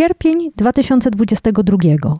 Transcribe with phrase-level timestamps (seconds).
[0.00, 1.78] Sierpień 2022.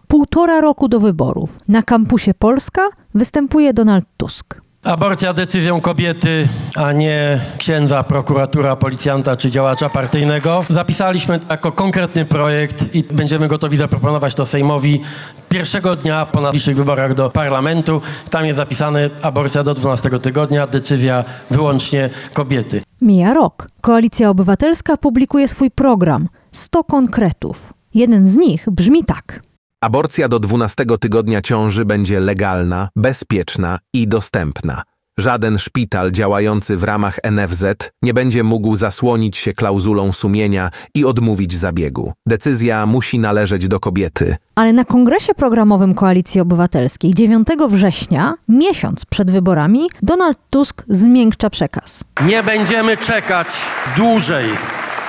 [0.08, 1.58] Półtora roku do wyborów.
[1.68, 2.82] Na kampusie Polska
[3.14, 4.60] występuje Donald Tusk.
[4.84, 10.64] Aborcja decyzją kobiety, a nie księdza, prokuratura, policjanta czy działacza partyjnego.
[10.68, 15.00] Zapisaliśmy jako konkretny projekt i będziemy gotowi zaproponować to Sejmowi
[15.48, 18.00] pierwszego dnia po najbliższych wyborach do parlamentu.
[18.30, 22.82] Tam jest zapisane aborcja do 12 tygodnia, decyzja wyłącznie kobiety.
[23.00, 23.66] Mija rok.
[23.80, 27.72] Koalicja Obywatelska publikuje swój program 100 konkretów.
[27.94, 29.40] Jeden z nich brzmi tak.
[29.80, 34.82] Aborcja do 12 tygodnia ciąży będzie legalna, bezpieczna i dostępna.
[35.18, 37.64] Żaden szpital działający w ramach NFZ
[38.02, 42.12] nie będzie mógł zasłonić się klauzulą sumienia i odmówić zabiegu.
[42.26, 44.36] Decyzja musi należeć do kobiety.
[44.54, 52.04] Ale na kongresie programowym Koalicji Obywatelskiej 9 września, miesiąc przed wyborami, Donald Tusk zmiękcza przekaz.
[52.26, 53.48] Nie będziemy czekać
[53.96, 54.46] dłużej.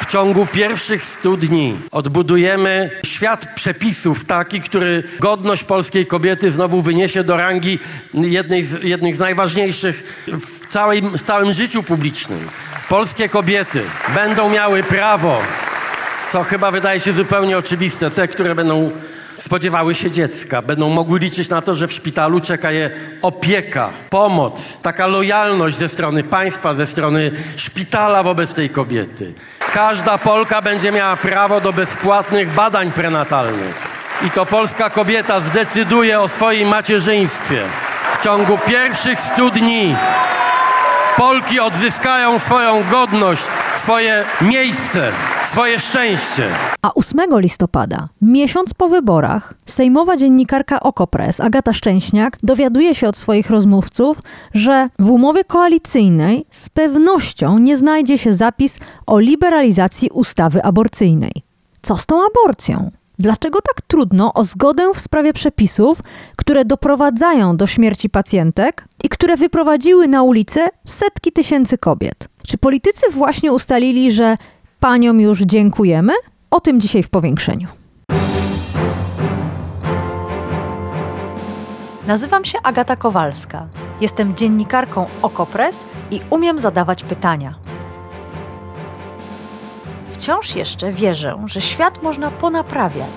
[0.02, 7.24] W ciągu pierwszych 100 dni odbudujemy świat przepisów taki, który godność polskiej kobiety znowu wyniesie
[7.24, 7.80] do rangi
[8.14, 12.40] jednej z, jednych z najważniejszych w, całej, w całym życiu publicznym.
[12.90, 13.84] Polskie kobiety
[14.16, 15.42] będą miały prawo,
[16.32, 18.92] co chyba wydaje się zupełnie oczywiste, te, które będą
[19.42, 22.90] spodziewały się dziecka, będą mogły liczyć na to, że w szpitalu czeka je
[23.22, 29.34] opieka, pomoc, taka lojalność ze strony państwa, ze strony szpitala wobec tej kobiety.
[29.74, 34.02] Każda Polka będzie miała prawo do bezpłatnych badań prenatalnych.
[34.28, 37.62] I to polska kobieta zdecyduje o swoim macierzyństwie.
[38.20, 39.96] W ciągu pierwszych stu dni
[41.18, 43.44] Polki odzyskają swoją godność,
[43.82, 45.12] swoje miejsce,
[45.46, 46.50] swoje szczęście.
[46.82, 53.50] A 8 listopada, miesiąc po wyborach, sejmowa dziennikarka Okopres Agata Szczęśniak dowiaduje się od swoich
[53.50, 54.18] rozmówców,
[54.54, 61.34] że w umowie koalicyjnej z pewnością nie znajdzie się zapis o liberalizacji ustawy aborcyjnej.
[61.82, 62.92] Co z tą aborcją?
[63.22, 66.00] Dlaczego tak trudno o zgodę w sprawie przepisów,
[66.38, 72.28] które doprowadzają do śmierci pacjentek i które wyprowadziły na ulicę setki tysięcy kobiet?
[72.48, 74.36] Czy politycy właśnie ustalili, że
[74.80, 76.14] paniom już dziękujemy?
[76.52, 77.68] O tym dzisiaj w powiększeniu.
[82.08, 83.68] Nazywam się Agata Kowalska.
[84.02, 87.61] Jestem dziennikarką Okopres i umiem zadawać pytania.
[90.22, 93.12] Wciąż jeszcze wierzę, że świat można ponaprawiać,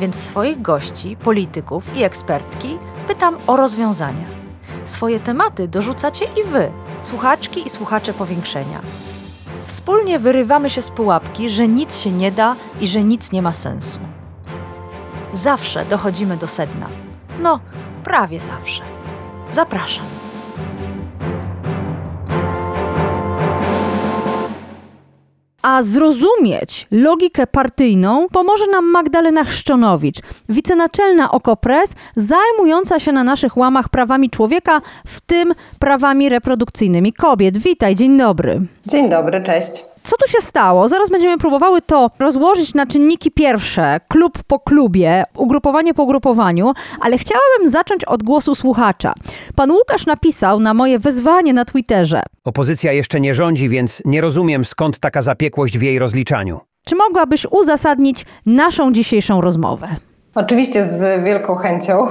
[0.00, 4.24] więc swoich gości, polityków i ekspertki pytam o rozwiązania.
[4.84, 6.70] Swoje tematy dorzucacie i wy,
[7.02, 8.80] słuchaczki i słuchacze powiększenia.
[9.66, 13.52] Wspólnie wyrywamy się z pułapki, że nic się nie da i że nic nie ma
[13.52, 13.98] sensu.
[15.32, 16.86] Zawsze dochodzimy do sedna.
[17.42, 17.60] No,
[18.04, 18.82] prawie zawsze.
[19.52, 20.17] Zapraszam.
[25.62, 30.16] A zrozumieć logikę partyjną pomoże nam Magdalena Chrzczonowicz,
[30.48, 37.58] wicenaczelna Okopres, zajmująca się na naszych łamach prawami człowieka, w tym prawami reprodukcyjnymi kobiet.
[37.58, 38.58] Witaj, dzień dobry.
[38.86, 39.84] Dzień dobry, cześć.
[40.08, 40.88] Co tu się stało?
[40.88, 47.18] Zaraz będziemy próbowały to rozłożyć na czynniki pierwsze, klub po klubie, ugrupowanie po ugrupowaniu, ale
[47.18, 49.14] chciałabym zacząć od głosu słuchacza.
[49.56, 52.22] Pan Łukasz napisał na moje wezwanie na Twitterze.
[52.44, 56.60] Opozycja jeszcze nie rządzi, więc nie rozumiem skąd taka zapiekłość w jej rozliczaniu.
[56.84, 59.88] Czy mogłabyś uzasadnić naszą dzisiejszą rozmowę?
[60.40, 62.08] Oczywiście z wielką chęcią.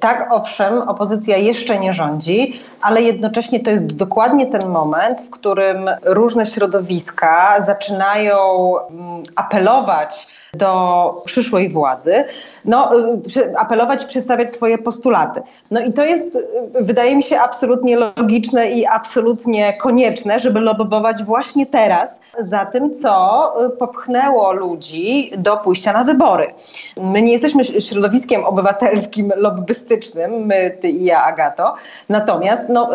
[0.00, 5.90] Tak, owszem, opozycja jeszcze nie rządzi, ale jednocześnie to jest dokładnie ten moment, w którym
[6.04, 8.38] różne środowiska zaczynają
[8.78, 12.24] mm, apelować do przyszłej władzy,
[12.68, 12.90] no,
[13.56, 15.40] apelować, przedstawiać swoje postulaty.
[15.70, 16.38] No i to jest,
[16.80, 23.52] wydaje mi się, absolutnie logiczne i absolutnie konieczne, żeby lobbować właśnie teraz za tym, co
[23.78, 26.46] popchnęło ludzi do pójścia na wybory.
[26.96, 31.74] My nie jesteśmy środowiskiem obywatelskim lobbystycznym, my, ty i ja, Agato,
[32.08, 32.90] natomiast no,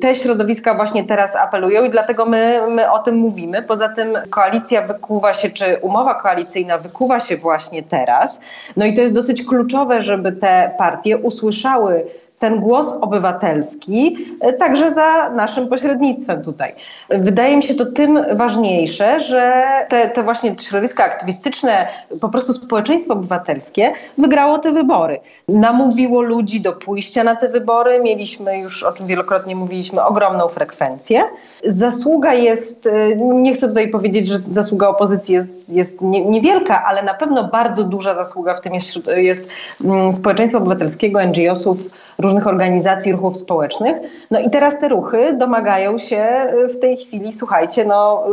[0.00, 3.62] te środowiska właśnie teraz apelują i dlatego my, my o tym mówimy.
[3.62, 8.40] Poza tym koalicja wykuwa się, czy umowa koalicyjna wykuwa się właśnie teraz.
[8.76, 12.04] No i to jest dosyć kluczowe, żeby te partie usłyszały
[12.42, 16.74] ten głos obywatelski, e, także za naszym pośrednictwem tutaj.
[17.08, 21.86] Wydaje mi się to tym ważniejsze, że te, te właśnie środowiska aktywistyczne,
[22.20, 25.20] po prostu społeczeństwo obywatelskie wygrało te wybory.
[25.48, 28.00] Namówiło ludzi do pójścia na te wybory.
[28.00, 31.20] Mieliśmy już, o czym wielokrotnie mówiliśmy, ogromną frekwencję.
[31.66, 37.14] Zasługa jest, e, nie chcę tutaj powiedzieć, że zasługa opozycji jest, jest niewielka, ale na
[37.14, 39.48] pewno bardzo duża zasługa w tym jest, jest
[39.84, 40.10] mm,
[40.56, 41.78] obywatelskiego, NGO-sów,
[42.18, 43.96] różnych różnych organizacji, ruchów społecznych.
[44.30, 46.26] No i teraz te ruchy domagają się
[46.74, 48.24] w tej chwili, słuchajcie, no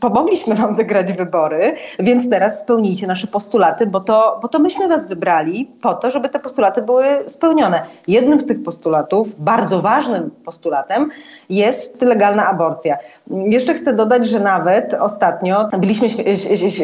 [0.00, 5.08] pomogliśmy wam wygrać wybory, więc teraz spełnijcie nasze postulaty, bo to, bo to myśmy was
[5.08, 7.82] wybrali po to, żeby te postulaty były spełnione.
[8.08, 11.10] Jednym z tych postulatów, bardzo ważnym postulatem
[11.50, 12.96] jest legalna aborcja.
[13.30, 16.08] Jeszcze chcę dodać, że nawet ostatnio byliśmy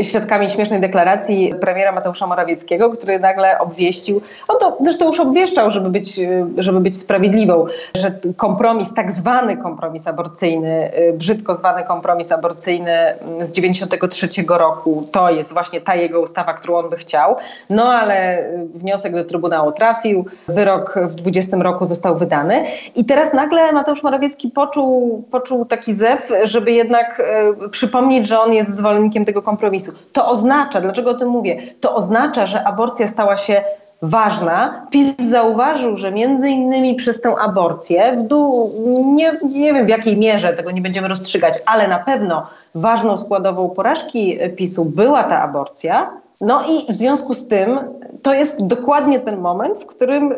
[0.03, 5.91] świadkami śmiesznej deklaracji premiera Mateusza Morawieckiego, który nagle obwieścił, on to zresztą już obwieszczał, żeby
[5.91, 6.21] być,
[6.59, 7.65] żeby być sprawiedliwą,
[7.95, 15.53] że kompromis, tak zwany kompromis aborcyjny, brzydko zwany kompromis aborcyjny z 93 roku, to jest
[15.53, 17.37] właśnie ta jego ustawa, którą on by chciał.
[17.71, 22.65] No ale wniosek do Trybunału trafił, wyrok w 20 roku został wydany
[22.97, 27.23] i teraz nagle Mateusz Morawiecki poczuł, poczuł taki zew, żeby jednak
[27.65, 29.93] e, przypomnieć, że on jest zwolennikiem tego kompromisu.
[30.13, 31.63] To oznacza, dlaczego o tym mówię?
[31.81, 33.65] To oznacza, że aborcja stała się
[34.03, 34.87] ważna.
[34.91, 38.73] PiS zauważył, że między innymi przez tę aborcję, w dół,
[39.15, 43.71] nie, nie wiem w jakiej mierze, tego nie będziemy rozstrzygać, ale na pewno ważną składową
[43.71, 46.11] porażki PiSu była ta aborcja.
[46.41, 47.79] No i w związku z tym
[48.23, 50.35] to jest dokładnie ten moment, w którym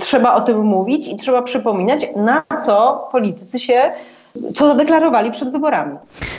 [0.00, 3.92] trzeba o tym mówić i trzeba przypominać, na co politycy się
[4.54, 5.96] co zadeklarowali przed wyborami.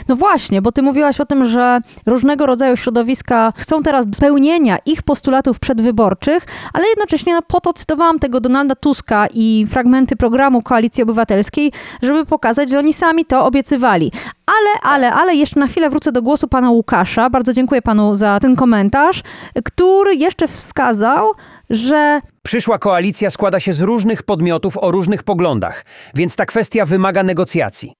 [0.08, 5.02] No właśnie, bo ty mówiłaś o tym, że różnego rodzaju środowiska chcą teraz spełnienia ich
[5.02, 11.02] postulatów przedwyborczych, ale jednocześnie no, po to cytowałam tego Donalda Tuska i fragmenty programu Koalicji
[11.02, 14.12] Obywatelskiej, żeby pokazać, że oni sami to obiecywali.
[14.46, 17.30] Ale, ale, ale jeszcze na chwilę wrócę do głosu pana Łukasza.
[17.30, 19.22] Bardzo dziękuję panu za ten komentarz,
[19.64, 21.30] który jeszcze wskazał,
[21.70, 25.84] że Przyszła koalicja składa się z różnych podmiotów o różnych poglądach,
[26.14, 27.92] więc ta kwestia wymaga negocjacji.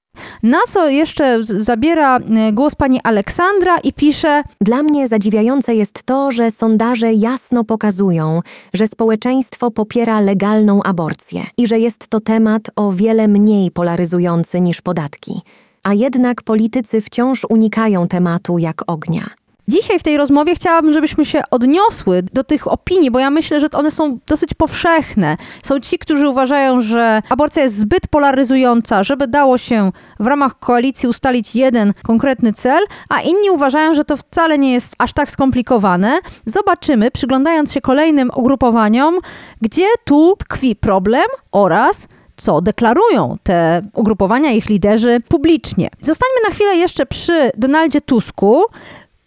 [0.43, 6.31] Na co jeszcze zabiera e, głos pani Aleksandra i pisze: Dla mnie zadziwiające jest to,
[6.31, 8.39] że sondaże jasno pokazują,
[8.73, 14.81] że społeczeństwo popiera legalną aborcję i że jest to temat o wiele mniej polaryzujący niż
[14.81, 15.41] podatki.
[15.83, 19.40] A jednak politycy wciąż unikają tematu jak ognia.
[19.67, 23.67] Dzisiaj w tej rozmowie chciałabym, żebyśmy się odniosły do tych opinii, bo ja myślę, że
[23.73, 25.37] one są dosyć powszechne.
[25.63, 31.09] Są ci, którzy uważają, że aborcja jest zbyt polaryzująca, żeby dało się w ramach koalicji
[31.09, 36.19] ustalić jeden konkretny cel, a inni uważają, że to wcale nie jest aż tak skomplikowane.
[36.45, 39.15] Zobaczymy, przyglądając się kolejnym ugrupowaniom,
[39.61, 45.89] gdzie tu tkwi problem oraz co deklarują te ugrupowania, ich liderzy publicznie.
[46.01, 48.63] Zostańmy na chwilę jeszcze przy Donaldzie Tusku,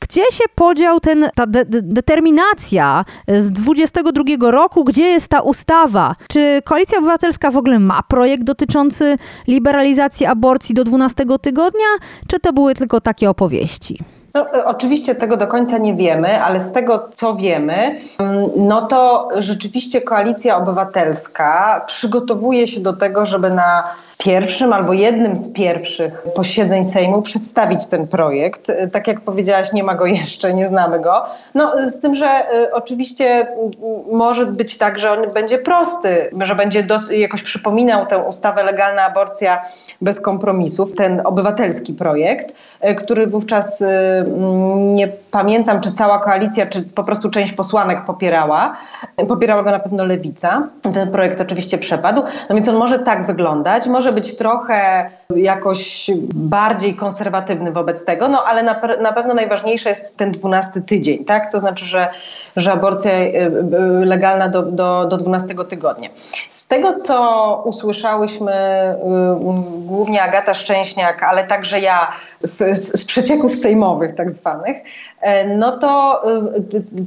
[0.09, 4.85] gdzie się podział ten, ta de determinacja z 22 roku?
[4.85, 6.15] Gdzie jest ta ustawa?
[6.29, 9.17] Czy Koalicja Obywatelska w ogóle ma projekt dotyczący
[9.47, 11.87] liberalizacji aborcji do 12 tygodnia?
[12.29, 13.99] Czy to były tylko takie opowieści?
[14.34, 18.86] No, e, oczywiście tego do końca nie wiemy, ale z tego co wiemy, mm, no
[18.86, 23.84] to rzeczywiście koalicja obywatelska przygotowuje się do tego, żeby na
[24.19, 28.70] pierwszym albo jednym z pierwszych posiedzeń Sejmu przedstawić ten projekt.
[28.70, 31.25] E, tak jak powiedziałaś, nie ma go jeszcze, nie znamy go.
[31.54, 33.46] No, z tym, że oczywiście
[34.12, 39.62] może być tak, że on będzie prosty, że będzie jakoś przypominał tę ustawę legalna aborcja
[40.00, 42.54] bez kompromisów, ten obywatelski projekt,
[42.96, 43.84] który wówczas
[44.76, 48.76] nie pamiętam, czy cała koalicja, czy po prostu część posłanek popierała.
[49.29, 50.69] Popierała go na pewno lewica.
[50.82, 52.23] Ten projekt oczywiście przepadł.
[52.49, 58.44] No więc on może tak wyglądać, może być trochę jakoś bardziej konserwatywny wobec tego, no
[58.44, 61.53] ale na, na pewno najważniejszy jest ten 12 tydzień, tak?
[61.53, 62.09] To znaczy, że,
[62.56, 63.27] że aborcja y,
[64.03, 66.08] y, legalna do, do, do 12 tygodnia.
[66.51, 74.15] Z tego, co usłyszałyśmy, y, głównie Agata Szczęśniak, ale także ja, z, z przecieków sejmowych
[74.15, 74.77] tak zwanych,
[75.56, 76.22] no to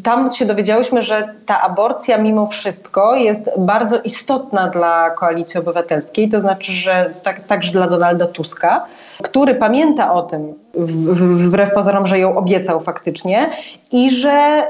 [0.04, 6.42] tam się dowiedziałyśmy, że ta aborcja mimo wszystko jest bardzo istotna dla Koalicji Obywatelskiej, to
[6.42, 8.86] znaczy, że tak, także dla Donalda Tuska,
[9.24, 13.50] który pamięta o tym, wbrew pozorom, że ją obiecał faktycznie
[13.92, 14.68] i że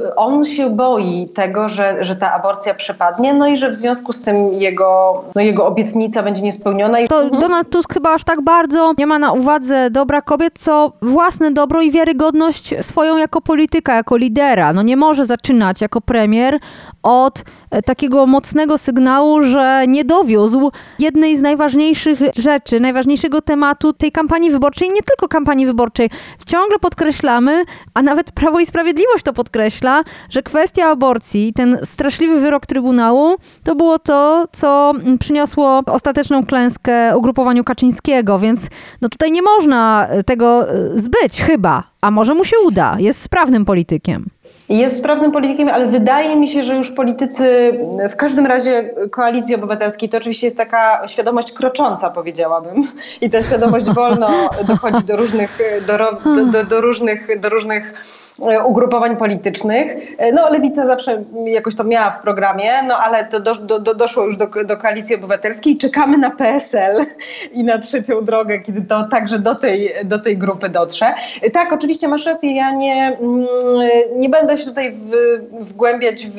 [0.00, 4.12] y, on się boi tego, że, że ta aborcja przepadnie, no i że w związku
[4.12, 6.98] z tym jego, no jego obietnica będzie niespełniona.
[7.08, 7.40] To mhm.
[7.40, 11.82] Donald Tusk chyba aż tak bardzo nie ma na uwadze dobra kobiet, co własne dobro
[11.82, 14.72] i wiarygodność swoją jako polityka, jako lidera.
[14.72, 16.58] No nie może zaczynać jako premier
[17.02, 24.12] od e, takiego mocnego sygnału, że nie dowiózł jednej z najważniejszych rzeczy, najważniejszego tematu tej
[24.12, 26.10] kampanii wyborczej, nie tylko kampanii wyborczej.
[26.46, 27.64] Ciągle podkreślamy,
[27.94, 33.74] a nawet Prawo i Sprawiedliwość to podkreśla, że kwestia aborcji, ten straszliwy wyrok Trybunału, to
[33.74, 38.66] było to, co przyniosło ostateczną klęskę ugrupowaniu Kaczyńskiego, więc
[39.00, 41.95] no tutaj nie można tego e, zbyć, chyba.
[42.06, 44.26] A może mu się uda, jest sprawnym politykiem.
[44.68, 47.78] Jest sprawnym politykiem, ale wydaje mi się, że już politycy,
[48.10, 52.88] w każdym razie koalicji obywatelskiej, to oczywiście jest taka świadomość krocząca, powiedziałabym.
[53.20, 54.28] I ta świadomość wolno
[54.66, 57.94] dochodzi do różnych, do, do, do, do różnych, do różnych
[58.64, 59.96] ugrupowań politycznych.
[60.18, 63.94] E, No, Lewica zawsze jakoś to miała w programie, no ale to do, do, do,
[63.94, 65.76] doszło już do, do koalicji obywatelskiej.
[65.78, 67.04] Czekamy na PSL
[67.52, 71.06] i na trzecią drogę, kiedy to także do tej, do tej grupy dotrze.
[71.42, 73.46] E, Tak, oczywiście masz rację, ja nie, mm,
[74.16, 75.10] nie będę się tutaj w,
[75.60, 76.36] wgłębiać w,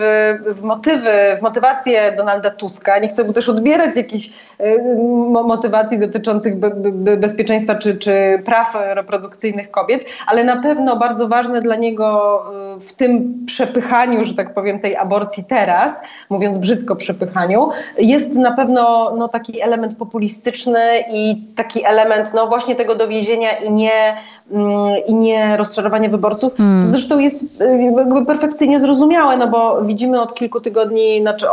[0.56, 3.00] w motywy, w motywację Donalda Tuska.
[3.00, 4.94] Nie chcę mu też odbierać jakichś e,
[5.32, 11.28] mo- motywacji dotyczących be, be, bezpieczeństwa czy, czy praw reprodukcyjnych kobiet, ale na pewno bardzo
[11.28, 16.96] ważne dla niego e, w tym przepychaniu, że tak powiem, tej aborcji teraz, mówiąc brzydko
[16.96, 23.52] przepychaniu, jest na pewno no, taki element populistyczny i taki element no, właśnie tego dowiezienia
[23.52, 24.18] i nie,
[24.52, 30.22] mm, i nie rozczarowania wyborców, co zresztą jest y, jakby perfekcyjnie zrozumiałe, no bo widzimy
[30.22, 31.48] od kilku tygodni, znaczy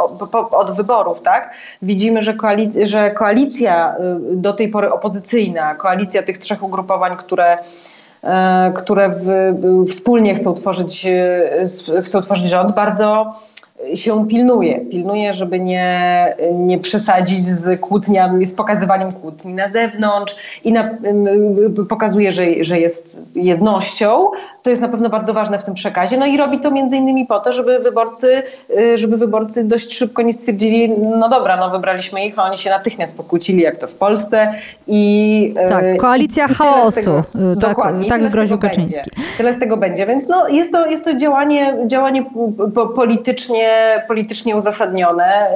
[0.50, 1.50] od wyborów, tak,
[1.83, 3.97] widzimy, że, koalic- że koalicja
[4.33, 7.59] y, do tej pory opozycyjna, koalicja tych trzech ugrupowań, które
[8.75, 9.54] które w,
[9.88, 13.35] wspólnie chcą tworzyć, e, chcą tworzyć rząd, bardzo
[13.95, 14.81] się pilnuje.
[14.81, 20.90] Pilnuje, żeby nie, nie przesadzić z kłótniami, z pokazywaniem kłótni na zewnątrz i na,
[21.88, 24.26] pokazuje, że, że jest jednością.
[24.62, 26.19] To jest na pewno bardzo ważne w tym przekazie.
[26.19, 28.43] No i robi to między innymi po to, żeby wyborcy,
[28.78, 30.88] y, żeby wyborcy dość szybko nie stwierdzili,
[31.21, 34.54] no dobra, no wybraliśmy ich, a oni się natychmiast pokłócili, jak to w Polsce.
[34.87, 37.00] I, y, Tak, koalicja i tyle z chaosu.
[37.00, 37.23] tego-
[37.61, 38.97] tak- i tak z groził tego Kaczyński.
[39.16, 39.37] będzie.
[39.37, 42.25] Tyle z tego będzie, więc no, jest, to, jest to działanie, działanie
[42.75, 43.63] po- politycznie,
[44.09, 45.49] politycznie uzasadnione.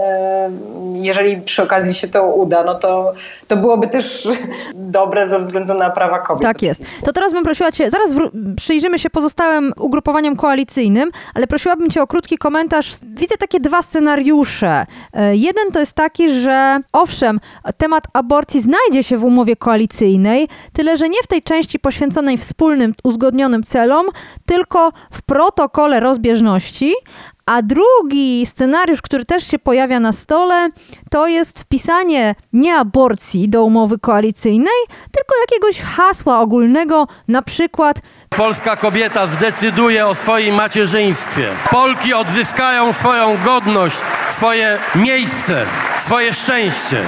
[0.93, 3.13] Yy, Jeżeli przy okazji się to uda, no to,
[3.49, 4.29] to byłoby też
[4.75, 6.43] dobre ze względu na prawa kobiet.
[6.43, 6.83] Tak jest.
[7.05, 8.11] To teraz bym prosiła Cię, zaraz
[8.57, 12.91] przyjrzymy się pozostałym ugrupowaniom koalicyjnym, ale prosiłabym Cię o krótki komentarz.
[13.03, 14.87] Widzę takie dwa scenariusze.
[15.13, 17.41] E, Jeden to jest taki, że owszem,
[17.77, 22.95] temat aborcji znajdzie się w umowie koalicyjnej, tyle że nie w tej części poświęconej wspólnym,
[23.05, 24.07] uzgodnionym celom,
[24.47, 26.95] tylko w protokole rozbieżności,
[27.49, 30.69] a drugi scenariusz, który też się pojawia na stole,
[31.11, 38.77] to jest wpisanie nie aborcji do umowy koalicyjnej, tylko jakiegoś hasła ogólnego, na przykład Polska
[38.77, 41.49] kobieta zdecyduje o swoim macierzyństwie.
[41.71, 43.97] Polki odzyskają swoją godność,
[44.31, 45.67] swoje miejsce,
[45.99, 47.03] swoje szczęście.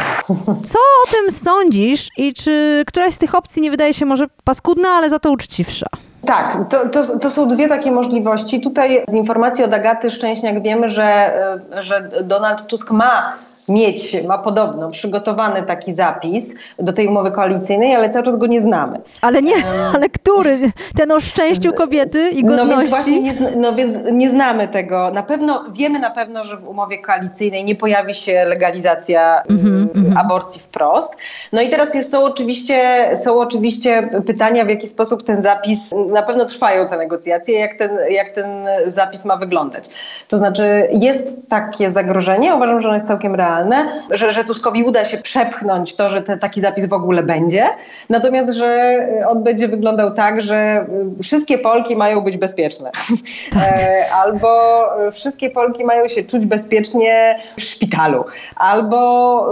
[0.65, 4.89] co o tym sądzisz i czy któraś z tych opcji nie wydaje się może paskudna,
[4.89, 5.87] ale za to uczciwsza?
[6.27, 8.61] Tak, to, to, to są dwie takie możliwości.
[8.61, 11.33] Tutaj z informacji od Agaty Szczęśniak wiemy, że,
[11.79, 13.33] y, że Donald Tusk ma
[13.71, 18.61] mieć, ma podobno przygotowany taki zapis do tej umowy koalicyjnej, ale cały czas go nie
[18.61, 18.99] znamy.
[19.23, 19.55] Ale nie,
[19.95, 20.59] ale który?
[20.97, 22.89] Ten o szczęściu kobiety i No więc godności?
[22.91, 25.11] właśnie nie, no więc nie znamy tego.
[25.11, 30.19] Na pewno wiemy na pewno, że w umowie koalicyjnej nie pojawi się legalizacja Mhm, y,
[30.19, 31.17] aborcji wprost.
[31.53, 36.23] No i teraz jest, są, oczywiście, są oczywiście pytania, w jaki sposób ten zapis, na
[36.23, 38.47] pewno trwają te negocjacje, jak ten, jak ten
[38.87, 39.85] zapis ma wyglądać.
[40.29, 43.60] To znaczy jest takie zagrożenie, uważam, że ono jest całkiem realne,
[44.11, 47.67] że, że Tuskowi uda się przepchnąć to, że te, taki zapis w ogóle będzie,
[48.09, 48.99] natomiast, że
[49.29, 50.87] on będzie wyglądał tak, że
[51.19, 52.91] y, wszystkie Polki mają być bezpieczne.
[53.57, 58.25] E, Albo y, wszystkie Polki mają się czuć bezpiecznie w szpitalu.
[58.57, 59.47] Albo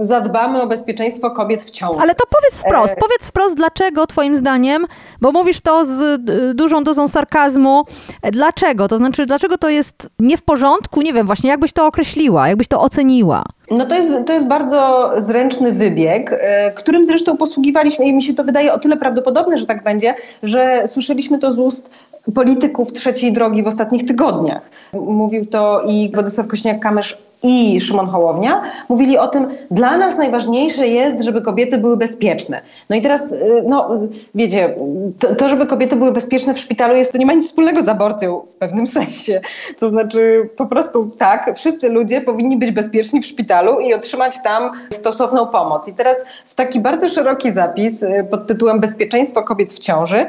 [0.00, 2.00] y, zadbamy o bezpieczeństwo kobiet w ciąży.
[2.00, 4.86] Ale to powiedz wprost, E, powiedz wprost, dlaczego twoim zdaniem,
[5.20, 6.20] bo mówisz to z
[6.56, 7.84] dużą dozą sarkazmu,
[8.32, 8.88] dlaczego?
[8.88, 11.02] To znaczy, dlaczego to jest nie w porządku?
[11.02, 13.29] Nie wiem, właśnie jakbyś to określiła, jakbyś to oceniła?
[13.70, 18.34] No to jest, to jest bardzo zręczny wybieg, e, którym zresztą posługiwaliśmy i mi się
[18.34, 21.90] to wydaje o tyle prawdopodobne, że tak będzie, że słyszeliśmy to z ust
[22.34, 24.70] polityków trzeciej drogi w ostatnich tygodniach.
[24.92, 31.24] Mówił to i Władysław Kośniak-Kamysz i Szymon Hołownia mówili o tym, dla nas najważniejsze jest,
[31.24, 32.60] żeby kobiety były bezpieczne.
[32.90, 33.90] No i teraz, y, no
[34.34, 34.74] wiecie,
[35.18, 37.88] to, to żeby kobiety były bezpieczne w szpitalu jest, to nie ma nic wspólnego z
[37.88, 39.40] aborcją w pewnym sensie.
[39.78, 44.70] To znaczy po prostu tak, wszyscy ludzie powinni być bezpieczni w szpitalu i otrzymać tam
[44.92, 45.88] stosowną pomoc.
[45.88, 50.26] I teraz w taki bardzo szeroki zapis y, pod tytułem Bezpieczeństwo kobiet w ciąży,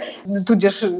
[0.47, 0.91] tudzież y,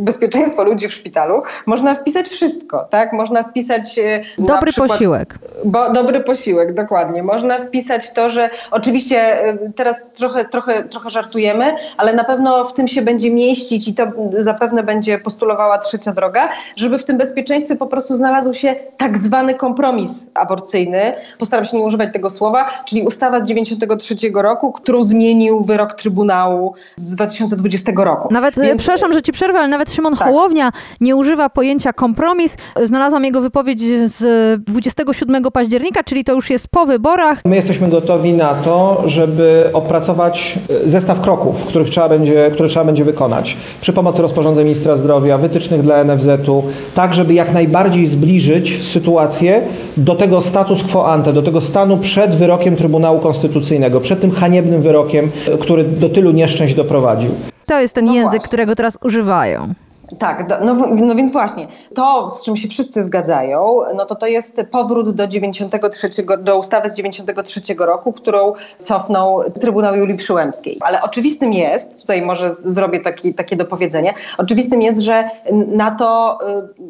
[0.00, 3.12] bezpieczeństwo ludzi w szpitalu, można wpisać wszystko, tak?
[3.12, 4.00] Można wpisać
[4.38, 5.38] Dobry przykład posiłek.
[5.64, 7.22] Bo dobry posiłek, dokładnie.
[7.22, 12.74] Można wpisać to, że oczywiście y, teraz trochę, trochę, trochę żartujemy, ale na pewno w
[12.74, 14.06] tym się będzie mieścić i to
[14.38, 19.54] zapewne będzie postulowała trzecia droga, żeby w tym bezpieczeństwie po prostu znalazł się tak zwany
[19.54, 21.12] kompromis aborcyjny.
[21.38, 26.74] Postaram się nie używać tego słowa, czyli ustawa z 93 roku, którą zmienił wyrok Trybunału
[26.96, 28.28] z 2020 roku.
[28.30, 30.28] Nawet, Więc- przepraszam, że ci przerwę, ale nawet Szymon Tak.
[30.28, 32.56] Hołownia nie używa pojęcia kompromis.
[32.84, 34.24] Znalazłam jego wypowiedź z
[34.64, 37.40] 27 października, czyli to już jest po wyborach.
[37.44, 42.84] My jesteśmy gotowi na to, żeby opracować e, zestaw kroków, których trzeba będzie, które trzeba
[42.84, 46.62] będzie wykonać przy pomocy rozporządzeń ministra zdrowia, wytycznych dla NFZ-u,
[46.94, 49.62] tak żeby jak najbardziej zbliżyć sytuację
[49.96, 54.82] do tego status quo ante, do tego stanu przed wyrokiem Trybunału Konstytucyjnego, przed tym haniebnym
[54.82, 57.30] wyrokiem, e, który do tylu nieszczęść doprowadził.
[57.66, 58.48] To jest ten No język, właśnie.
[58.48, 59.74] którego teraz używają.
[60.18, 64.62] Tak, no, no więc właśnie, to z czym się wszyscy zgadzają, no to to jest
[64.70, 70.78] powrót do 93, do ustawy z 93 roku, którą cofnął Trybunał Julii Przyłębskiej.
[70.80, 75.30] Ale oczywistym jest, tutaj może zrobię taki, takie dopowiedzenie, oczywistym jest, że
[75.66, 76.38] na to,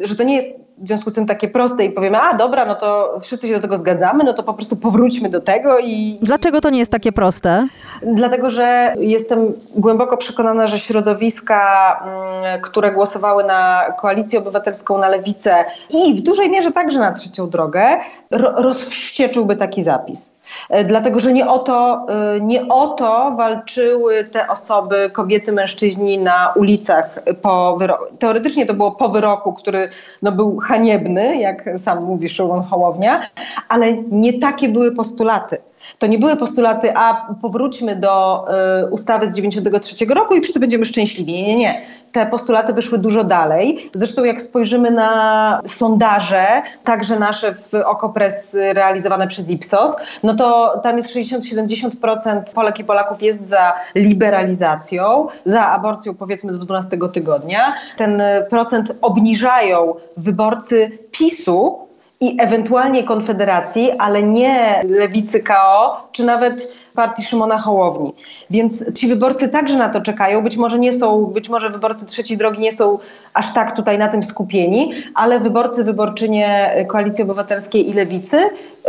[0.01, 2.65] y, że to nie jest w związku z tym takie proste i powiemy, a dobra,
[2.65, 6.19] no to wszyscy się do tego zgadzamy, no to po prostu powróćmy do tego i,
[6.23, 7.67] Dlaczego to nie jest takie proste?
[8.03, 11.61] Dlatego, że jestem głęboko przekonana, że środowiska,
[12.07, 17.51] mm, które głosowały na koalicję obywatelską, na lewicę i w dużej mierze także na trzecią
[17.51, 17.85] drogę,
[18.31, 20.35] ro- rozwścieczyłby taki zapis.
[20.71, 26.19] E, Dlatego, że nie o, to, y, nie o to walczyły te osoby, kobiety, mężczyźni
[26.19, 28.05] na ulicach po wyroku.
[28.19, 29.89] Teoretycznie to było po wyroku, który
[30.23, 33.23] no, był haniebny, jak sam mówi Szymon Hołownia,
[33.69, 35.57] ale nie takie były postulaty.
[35.99, 38.45] To nie były postulaty, a powróćmy do
[38.83, 41.33] y, ustawy z 93 roku i wszyscy będziemy szczęśliwi.
[41.33, 41.83] Nie, nie, nie.
[42.15, 43.91] Te postulaty wyszły dużo dalej.
[43.95, 50.97] Zresztą jak spojrzymy na sondaże, także nasze w Okopres realizowane przez Ipsos, no to tam
[50.97, 57.75] jest 60-70% Polek i Polaków jest za liberalizacją, za aborcją powiedzmy do 12 tygodnia.
[57.97, 61.85] Ten procent obniżają wyborcy PiSu,
[62.21, 68.15] i ewentualnie Konfederacji, ale nie lewicy KO, czy nawet partii Szymona Hołowni.
[68.51, 70.43] Więc ci wyborcy także na to czekają.
[70.43, 72.99] Być może nie są, być może wyborcy trzeciej drogi nie są
[73.35, 78.39] aż tak tutaj na tym skupieni, ale wyborcy, wyborczynie Koalicji Obywatelskiej i Lewicy,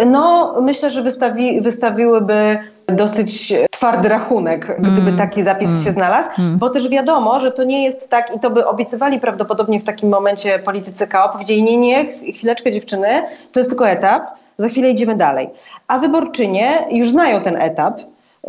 [0.06, 2.58] no myślę, że wystawi, wystawiłyby
[2.88, 8.10] dosyć twardy rachunek, gdyby taki zapis się znalazł, bo też wiadomo, że to nie jest
[8.10, 12.72] tak i to by obiecywali prawdopodobnie w takim momencie politycy KO, powiedzieli nie, nie, chwileczkę
[12.72, 13.08] dziewczyny,
[13.52, 14.24] to jest tylko etap,
[14.58, 15.50] za chwilę idziemy dalej.
[15.88, 18.02] A wyborczynie już znają ten etap,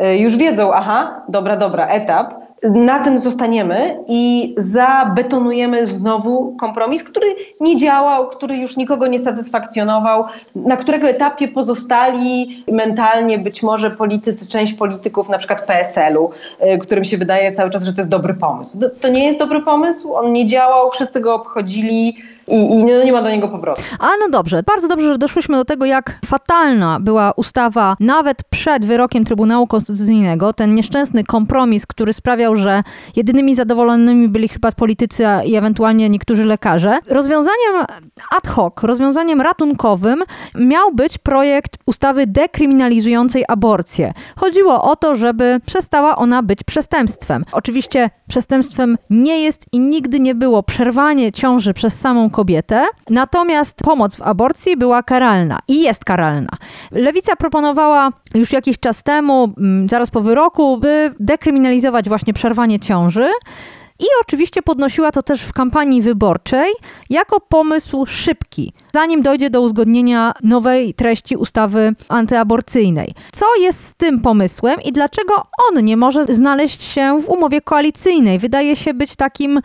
[0.03, 7.27] y, już wiedzą, aha, dobra, dobra, etap, na tym zostaniemy i zabetonujemy znowu kompromis, który
[7.61, 10.23] nie działał, który już nikogo nie satysfakcjonował,
[10.55, 16.29] na którego etapie pozostali mentalnie być może politycy, część polityków na przykład PSL-u,
[16.75, 18.79] y, którym się wydaje cały czas, że to jest dobry pomysł.
[18.79, 23.03] To- To nie jest dobry pomysł, on nie działał, wszyscy go obchodzili i, i no
[23.03, 23.81] nie ma do niego powrotu.
[23.99, 28.85] A no dobrze, bardzo dobrze, że doszłyśmy do tego, jak fatalna była ustawa nawet przed
[28.85, 30.53] wyrokiem Trybunału Konstytucyjnego.
[30.53, 32.83] Ten nieszczęsny kompromis, który sprawiał, że
[33.15, 36.99] jedynymi zadowolonymi byli chyba politycy i ewentualnie niektórzy lekarze.
[37.07, 37.85] Rozwiązaniem
[38.31, 40.23] ad hoc, rozwiązaniem ratunkowym
[40.55, 44.13] miał być projekt ustawy dekryminalizującej aborcję.
[44.35, 47.43] Chodziło o to, żeby przestała ona być przestępstwem.
[47.51, 54.15] Oczywiście przestępstwem nie jest i nigdy nie było przerwanie ciąży przez samą kobietę, natomiast pomoc
[54.15, 56.49] w aborcji była karalna i jest karalna.
[56.91, 63.29] Lewica proponowała już jakiś czas temu, mm, zaraz po wyroku, by dekryminalizować właśnie przerwanie ciąży.
[63.99, 66.71] I oczywiście podnosiła to też w kampanii wyborczej
[67.09, 73.13] jako pomysł szybki, zanim dojdzie do uzgodnienia nowej treści ustawy antyaborcyjnej.
[73.31, 75.33] Co jest z tym pomysłem i dlaczego
[75.69, 78.39] on nie może znaleźć się w umowie koalicyjnej?
[78.39, 79.61] Wydaje się być takim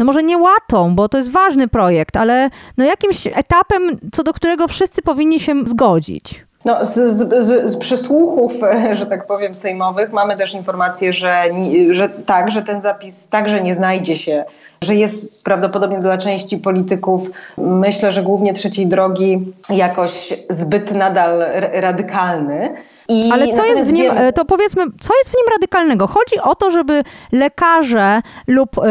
[0.00, 4.32] no może nie łatą, bo to jest ważny projekt, ale no jakimś etapem, co do
[4.32, 6.44] którego wszyscy powinni się zgodzić.
[6.64, 8.52] No, z, z, z, z przesłuchów,
[8.98, 11.44] że tak powiem, sejmowych mamy też informację, że,
[11.90, 14.44] że tak, że ten zapis także nie znajdzie się,
[14.84, 22.74] że jest prawdopodobnie dla części polityków, myślę, że głównie trzeciej drogi, jakoś zbyt nadal radykalny.
[23.10, 26.06] I Ale co jest w nim, e, to powiedzmy, co jest w nim radykalnego?
[26.06, 28.82] Chodzi o to, żeby lekarze lub e,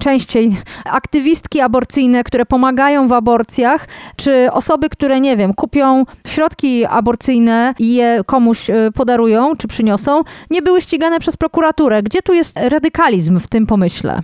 [0.00, 7.74] częściej aktywistki aborcyjne, które pomagają w aborcjach, czy osoby, które, nie wiem, kupią środki aborcyjne
[7.78, 12.02] i je komuś e, podarują, czy przyniosą, nie były ścigane przez prokuraturę.
[12.02, 14.20] Gdzie tu jest radykalizm w tym pomyśle?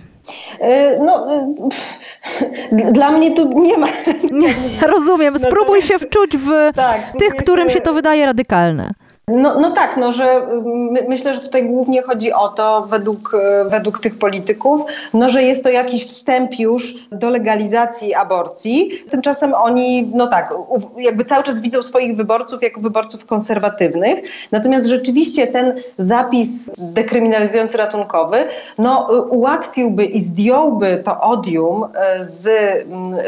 [0.61, 1.27] Y, No,
[2.81, 3.87] y, dla mnie tu nie ma.
[4.31, 4.53] Nie,
[4.87, 5.39] rozumiem.
[5.47, 8.91] Spróbuj się wczuć w Tak, tych, którym się to wydaje radykalne.
[9.29, 13.69] No, no tak, no, że my, myślę, że tutaj głównie chodzi o to, według, e,
[13.69, 14.81] według tych polityków,
[15.13, 18.91] no, że jest to jakiś wstęp już do legalizacji aborcji.
[19.09, 20.53] Tymczasem oni, no tak,
[20.97, 24.21] jakby cały czas widzą swoich wyborców jako wyborców konserwatywnych.
[24.51, 28.37] Natomiast rzeczywiście ten zapis dekryminalizujący ratunkowy,
[28.77, 32.49] no, y, ułatwiłby i zdjąłby to odium e, z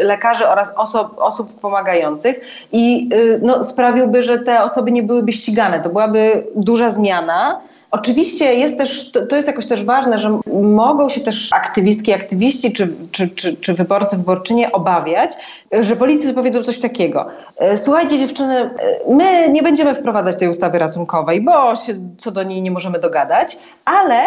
[0.03, 2.39] lekarzy oraz osób, osób pomagających
[2.71, 5.79] i y, no, sprawiłby, że te osoby nie byłyby ścigane.
[5.79, 7.61] To byłaby duża zmiana.
[7.91, 12.93] Oczywiście jest też, to jest jakoś też ważne, że mogą się też aktywistki, aktywiści czy,
[13.11, 15.31] czy, czy, czy wyborcy, wyborczynie obawiać,
[15.79, 17.25] że politycy powiedzą coś takiego.
[17.57, 18.69] E, Słuchajcie dziewczyny, e,
[19.13, 23.57] my nie będziemy wprowadzać tej ustawy ratunkowej, bo się co do niej nie możemy dogadać,
[23.85, 24.23] ale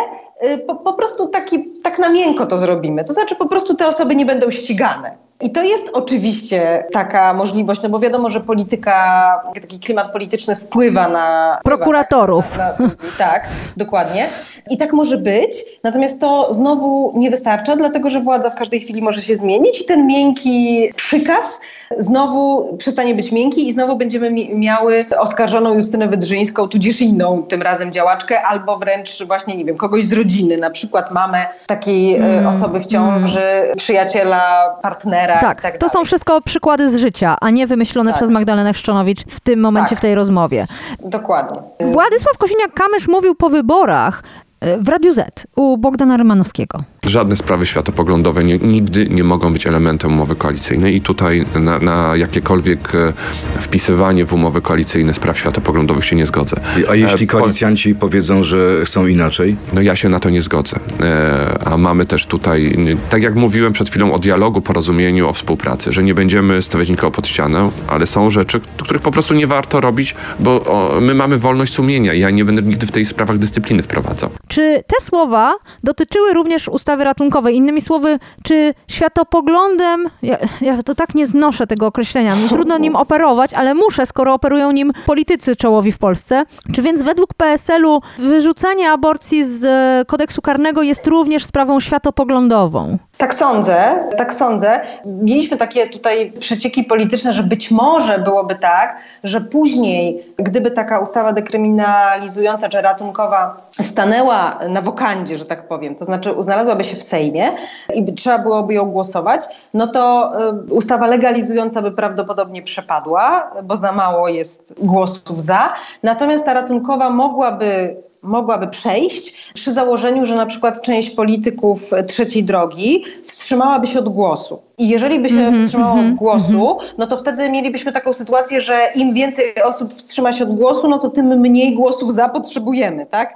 [0.46, 3.05] y, po, po prostu taki, tak na miękko to zrobimy.
[3.05, 5.24] To znaczy po prostu te osoby nie będą ścigane.
[5.44, 11.09] I to jest oczywiście taka możliwość, no bo wiadomo, że polityka, taki klimat polityczny wpływa
[11.09, 11.59] na...
[11.64, 12.57] Prokuratorów.
[12.57, 14.26] Tak, na, na, tak, dokładnie.
[14.70, 15.50] I tak może być,
[15.83, 19.85] natomiast to znowu nie wystarcza, dlatego że władza w każdej chwili może się zmienić i
[19.85, 21.61] ten miękki przykaz
[21.98, 27.62] znowu przestanie być miękki i znowu będziemy mi- miały oskarżoną Justynę Wydrzyńską, tudzież inną tym
[27.62, 32.48] razem działaczkę, albo wręcz właśnie, nie wiem, kogoś z rodziny, na przykład mamę takiej e,
[32.48, 37.51] osoby w ciąży, przyjaciela, partnera i Tak, tak to są wszystko przykłady z życia, a
[37.51, 38.16] nie wymyślone Tak.
[38.18, 39.99] przez Magdalenę Szczonowicz w tym momencie, Tak.
[39.99, 40.66] w tej rozmowie.
[41.05, 41.61] Dokładnie.
[41.81, 44.23] Władysław Kosiniak-Kamysz mówił po wyborach
[44.61, 46.79] e, w Radiu Z u Bogdana Rymanowskiego.
[47.06, 52.16] Żadne sprawy światopoglądowe nie, nigdy nie mogą być elementem umowy koalicyjnej i tutaj na, na
[52.16, 53.12] jakiekolwiek e,
[53.60, 56.56] wpisywanie w umowy koalicyjne spraw światopoglądowych się nie zgodzę.
[56.90, 59.56] A jeśli E, po- koalicjanci powiedzą, że chcą inaczej?
[59.72, 60.76] No ja się na to nie zgodzę.
[61.02, 62.76] E, a mamy też tutaj,
[63.10, 67.10] tak jak mówiłem przed chwilą o dialogu, porozumieniu, o współpracy, że nie będziemy stawiać nikogo
[67.10, 71.38] pod ścianę, ale są rzeczy, których po prostu nie warto robić, bo o, my mamy
[71.38, 74.30] wolność sumienia i ja nie będę nigdy w tej sprawach dyscypliny wprowadzał.
[74.48, 77.57] Czy te słowa dotyczyły również ustawy ratunkowej?
[77.57, 82.96] Innymi słowy, czy światopoglądem, ja, ja to tak nie znoszę tego określenia, mi trudno nim
[82.96, 86.42] operować, ale muszę, skoro operują nim politycy czołowi w Polsce.
[86.74, 89.64] Czy więc według PSL-u wyrzucanie aborcji z
[90.09, 92.98] kodeksu karnego jest również sprawą światopoglądową?
[93.16, 94.81] Tak sądzę, tak sądzę.
[95.05, 101.33] Mieliśmy takie tutaj przecieki polityczne, że być może byłoby tak, że później, gdyby taka ustawa
[101.33, 107.50] dekryminalizująca czy ratunkowa stanęła na wokandzie, że tak powiem, to znaczy znalazłaby się w Sejmie
[107.94, 109.42] i trzeba byłoby ją głosować,
[109.74, 110.33] no to
[110.70, 115.72] y, ustawa legalizująca by prawdopodobnie przepadła, bo za mało jest głosów za.
[116.03, 123.04] Natomiast ta ratunkowa mogłaby mogłaby przejść przy założeniu, że na przykład część polityków trzeciej drogi
[123.24, 124.62] wstrzymałaby się od głosu.
[124.78, 129.14] I jeżeli by się wstrzymała od głosu, no to wtedy mielibyśmy taką sytuację, że im
[129.14, 133.34] więcej osób wstrzyma się od głosu, no to tym mniej głosów za potrzebujemy, tak?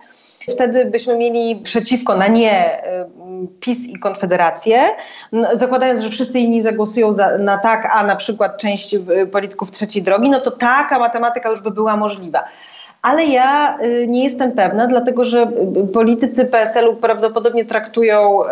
[0.51, 3.07] Wtedy byśmy mieli przeciwko, na nie, y,
[3.61, 4.81] PiS i Konfederację,
[5.33, 9.71] no, zakładając, że wszyscy inni zagłosują za, na tak, a na przykład część y, polityków
[9.71, 12.45] trzeciej drogi, no to taka matematyka już by była możliwa.
[13.03, 15.51] Ale ja y, nie jestem pewna, dlatego że
[15.85, 18.47] y, politycy PSL-u prawdopodobnie traktują, y,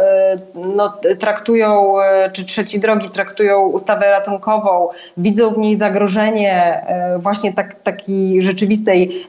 [0.54, 6.80] no, traktują y, czy trzeci drogi traktują ustawę ratunkową, widzą w niej zagrożenie
[7.16, 9.26] y, właśnie tak, takiej rzeczywistej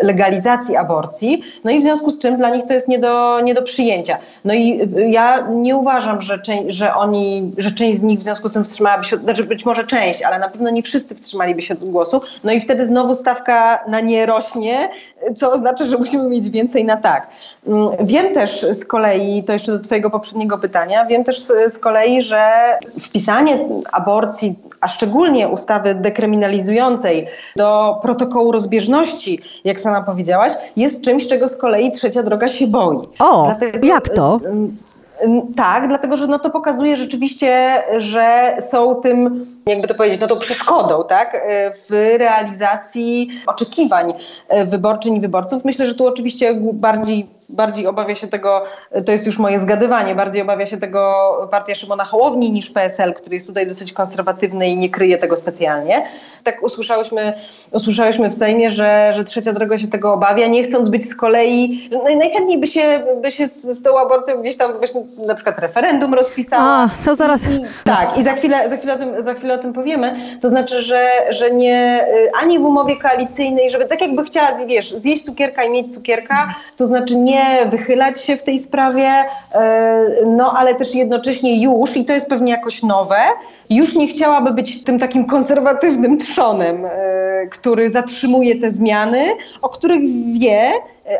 [0.00, 1.42] y, legalizacji aborcji.
[1.64, 4.18] No i w związku z czym dla nich to jest nie do, nie do przyjęcia.
[4.44, 8.48] No i y, ja nie uważam, że, że oni, że część z nich w związku
[8.48, 11.74] z tym wstrzymałaby się, znaczy być może część, ale na pewno nie wszyscy wstrzymaliby się
[11.74, 12.20] od głosu.
[12.44, 14.88] No i wtedy znowu stawka na nie rośnie,
[15.36, 17.28] co oznacza, że musimy mieć więcej na tak.
[17.66, 22.22] Mm, Wiem też z kolei, to jeszcze do twojego poprzedniego pytania, wiem też z, kolei,
[22.22, 22.40] że
[23.00, 23.58] wpisanie
[23.92, 31.56] aborcji, a szczególnie ustawy dekryminalizującej do protokołu rozbieżności, jak sama powiedziałaś, jest czymś, czego z
[31.56, 32.98] kolei trzecia droga się boi.
[33.18, 34.40] O, jak to?
[35.56, 40.38] Tak, dlatego że no to pokazuje rzeczywiście, że są tym, jakby to powiedzieć, no tą
[40.38, 41.38] przeszkodą, tak, y,
[41.72, 44.14] w realizacji oczekiwań
[44.60, 45.64] y, wyborczyń i wyborców.
[45.64, 48.64] Myślę, że tu oczywiście bardziej bardziej obawia się tego,
[49.06, 53.36] to jest już moje zgadywanie, bardziej obawia się tego partia Szymona Hołowni niż PSL, który
[53.36, 56.06] jest tutaj dosyć konserwatywny i nie kryje tego specjalnie.
[56.44, 57.34] Tak usłyszałyśmy,
[57.72, 61.90] usłyszałyśmy w Sejmie, że, że trzecia droga się tego obawia, nie chcąc być z kolei,
[62.18, 66.14] najchętniej by się, by się z, z tą aborcją gdzieś tam właśnie na przykład referendum
[66.14, 66.62] rozpisała.
[66.62, 67.42] A, to zaraz...
[67.42, 70.38] I, tak, i za chwilę, za, chwilę o tym, za chwilę o tym powiemy.
[70.40, 74.92] To znaczy, że, że nie y, ani w umowie koalicyjnej, żeby tak jakby chciała, wiesz,
[74.92, 79.10] zjeść cukierka i mieć cukierka, to znaczy nie nie wychylać się w tej sprawie,
[79.54, 83.18] e, no ale też jednocześnie już, i to jest pewnie jakoś nowe,
[83.70, 89.24] już nie chciałaby być tym takim konserwatywnym trzonem, e, który zatrzymuje te zmiany,
[89.62, 90.00] o których
[90.38, 90.70] wie,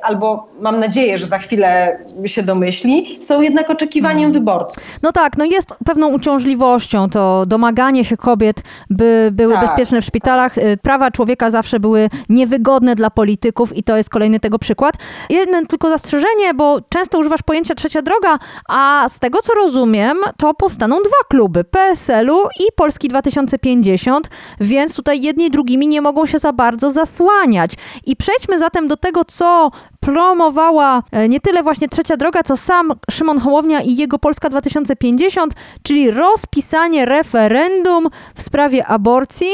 [0.02, 4.82] albo mam nadzieję, że za chwilę się domyśli, są jednak oczekiwaniem wyborców.
[5.02, 10.04] No tak, no jest pewną uciążliwością to domaganie się kobiet, by były Tak, bezpieczne w
[10.04, 10.58] szpitalach.
[10.58, 14.94] Y, Prawa człowieka zawsze były niewygodne dla polityków i to jest kolejny tego przykład.
[15.30, 20.54] Jedno tylko zastrzeżenie, bo często używasz pojęcia trzecia droga, a z tego co rozumiem, to
[20.54, 24.28] powstaną dwa kluby, PSL-u i Polski 2050,
[24.60, 27.70] więc tutaj jedni drugimi nie mogą się za bardzo zasłaniać.
[28.06, 29.70] I przejdźmy zatem do tego, co
[30.00, 35.54] promowała e, nie tyle właśnie Trzecia Droga, co sam Szymon Hołownia i jego Polska 2050,
[35.82, 39.48] czyli rozpisanie referendum w sprawie aborcji.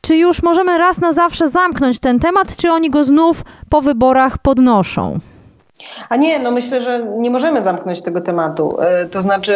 [0.00, 4.38] Czy już możemy raz na zawsze zamknąć ten temat, czy oni go znów po wyborach
[4.38, 5.18] podnoszą?
[6.08, 8.76] A nie, no myślę, że nie możemy zamknąć tego tematu.
[8.80, 9.54] E, To znaczy,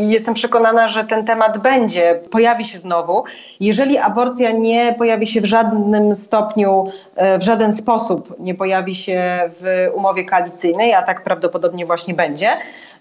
[0.00, 3.24] jestem przekonana, że ten temat będzie, pojawi się znowu.
[3.60, 9.40] Jeżeli aborcja nie pojawi się w żadnym stopniu, e, w żaden sposób nie pojawi się
[9.60, 12.48] w umowie koalicyjnej, a tak prawdopodobnie właśnie będzie,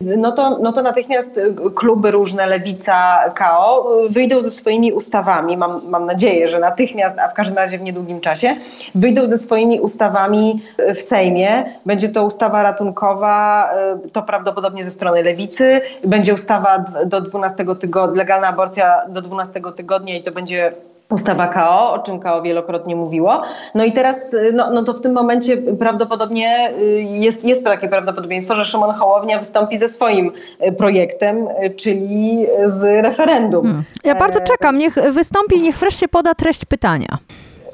[0.01, 1.41] no to, no to natychmiast e,
[1.75, 7.34] kluby różne, Lewica, KO, wyjdą ze swoimi ustawami, mam, mam nadzieję, że natychmiast, a w
[7.34, 8.55] każdym razie w niedługim czasie,
[8.95, 11.63] wyjdą ze swoimi ustawami e, w Sejmie.
[11.86, 18.17] Będzie to ustawa ratunkowa, e, to prawdopodobnie ze strony Lewicy, będzie ustawa do 12 tygodnia,
[18.17, 20.71] legalna aborcja do 12 tygodnia i to będzie
[21.09, 23.41] ustawa KO, o czym KO wielokrotnie mówiło.
[23.75, 27.87] No i teraz, y, no, no to w tym momencie prawdopodobnie y, jest, jest takie
[27.87, 30.31] prawdopodobieństwo, że Szymon Hołownia wystąpi ze swoim
[30.67, 33.83] y, projektem, czyli z referendum.
[34.03, 37.17] Ja bardzo E, czekam, niech wystąpi, niech wreszcie poda treść pytania.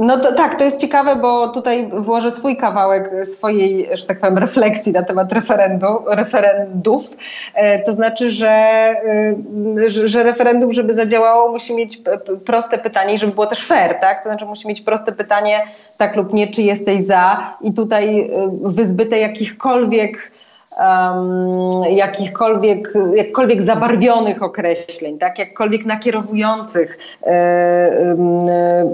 [0.01, 4.37] No to, tak, to jest ciekawe, bo tutaj włożę swój kawałek swojej, że tak powiem,
[4.37, 7.17] refleksji na temat referendu, referendów.
[7.53, 12.01] E, to znaczy, że, e, że, że referendum, żeby zadziałało, musi mieć
[12.45, 14.23] proste pytanie i żeby było też fair, tak?
[14.23, 15.63] To znaczy musi mieć proste pytanie,
[15.97, 18.29] tak lub nie, czy jesteś za i tutaj e,
[18.63, 20.31] wyzbyte jakichkolwiek
[20.79, 25.39] um, jakichkolwiek, jakkolwiek zabarwionych określeń, tak?
[25.39, 28.91] jakkolwiek nakierowujących e, e,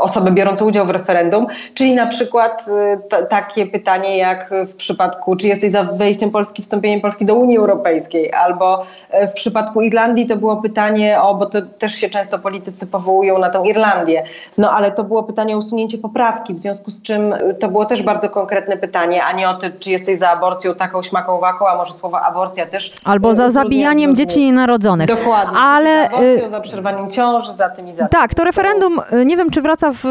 [0.00, 5.36] osobę biorącą udział w referendum, czyli na przykład e, ta, takie pytanie jak w przypadku,
[5.36, 8.86] czy jesteś za wejściem Polski, wstąpieniem Polski do Unii Europejskiej, albo
[9.28, 13.50] w przypadku Irlandii to było pytanie o, bo to też się często politycy powołują na
[13.50, 14.24] tą Irlandię,
[14.58, 18.02] no ale to było pytanie o usunięcie poprawki, w związku z czym to było też
[18.02, 21.76] bardzo konkretne pytanie, a nie o to, czy jesteś za aborcją taką śmaką waką, a
[21.76, 22.94] może słowo aborcja też.
[23.04, 25.06] Albo e, za utrudnia zabijaniem dzieci nienarodzonych.
[25.06, 25.58] Dokładnie.
[25.58, 28.08] Ale, za aborcją, y, za przerwaniem ciąży, za tym i za tym.
[28.08, 30.02] Tak, to referendum, y, nie wiem czy wraca w,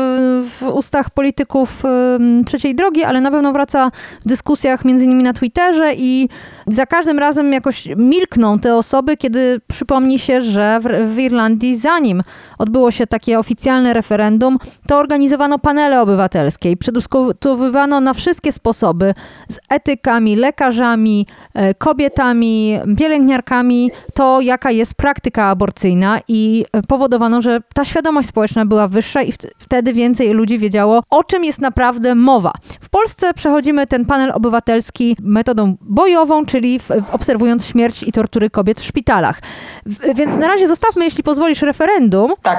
[0.43, 3.91] w ustach polityków ym, trzeciej drogi, ale na pewno wraca
[4.25, 6.27] w dyskusjach między innymi na Twitterze i
[6.67, 12.23] za każdym razem jakoś milkną te osoby, kiedy przypomni się, że w, w Irlandii zanim
[12.63, 19.13] odbyło się takie oficjalne referendum, to organizowano panele obywatelskie i przedyskutowywano na wszystkie sposoby
[19.49, 27.59] z etykami, lekarzami, e, kobietami, pielęgniarkami to, jaka jest praktyka aborcyjna i e, powodowano, że
[27.73, 32.15] ta świadomość społeczna była wyższa i wt- wtedy więcej ludzi wiedziało, o czym jest naprawdę
[32.15, 32.51] mowa.
[32.81, 38.79] W Polsce przechodzimy ten panel obywatelski metodą bojową, czyli w obserwując śmierć i tortury kobiet
[38.79, 39.41] w szpitalach.
[39.85, 42.31] W, więc na razie zostawmy, jeśli pozwolisz, referendum.
[42.41, 42.52] Tak.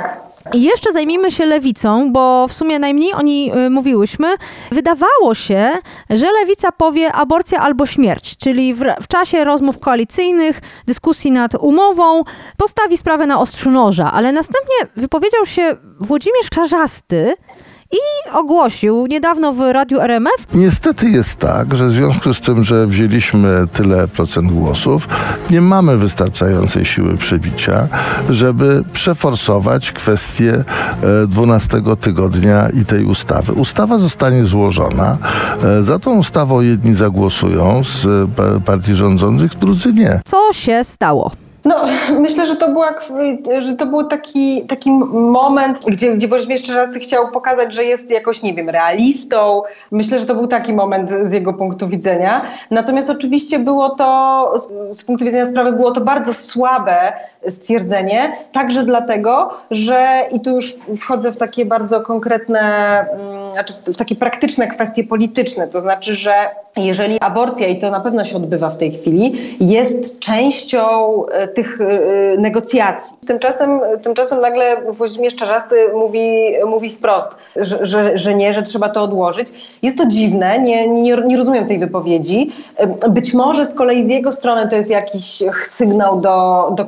[0.53, 4.35] I jeszcze zajmijmy się lewicą, bo w sumie najmniej o niej y, mówiłyśmy.
[4.73, 5.73] Wydawało się,
[6.11, 12.23] że lewica powie aborcja albo śmierć, czyli w, w czasie rozmów koalicyjnych, dyskusji nad umową,
[12.57, 17.35] postawi sprawę na ostrzu noża, ale następnie wypowiedział się Włodzimierz Czarzasty
[17.95, 22.87] i ogłosił niedawno w radiu RMF, Niestety jest tak, że w związku z tym, że
[22.87, 25.09] wzięliśmy tyle procent głosów,
[25.51, 27.89] nie mamy wystarczającej siły przebicia,
[28.31, 30.65] żeby przeforsować kwestię
[31.25, 33.53] e, 12 tygodnia i tej ustawy.
[33.53, 35.19] Ustawa zostanie złożona.
[35.79, 40.21] E, Za tą ustawą jedni zagłosują z e, pa- partii rządzących, drudzy nie.
[40.25, 41.31] co się stało.
[41.65, 41.87] No,
[42.21, 42.95] myślę, że to, była,
[43.59, 48.43] że to był taki, taki moment, gdzie, gdzie Włodzimierz Czerzasty chciał pokazać, że jest jakoś,
[48.43, 49.63] nie wiem, realistą.
[49.91, 52.47] Myślę, że to był taki moment z jego punktu widzenia.
[52.71, 54.53] Natomiast oczywiście było to,
[54.93, 57.13] z punktu widzenia sprawy, było to bardzo słabe
[57.49, 62.61] stwierdzenie, także dlatego, że i tu już wchodzę w takie bardzo konkretne,
[63.11, 66.33] mm, znaczy w takie praktyczne kwestie polityczne, to znaczy, że
[66.77, 70.87] jeżeli aborcja, i to na pewno się odbywa w tej chwili, jest częścią
[71.27, 71.87] e, tych e,
[72.39, 73.17] negocjacji.
[73.27, 79.03] Tymczasem, tymczasem nagle Włodzimierz Czarzasty mówi, mówi wprost, że, że, że nie, że trzeba to
[79.03, 79.49] odłożyć.
[79.83, 82.53] Jest to dziwne, nie, nie, nie rozumiem tej wypowiedzi.
[83.11, 86.85] Być może z kolei z jego strony to jest jakiś sygnał do, do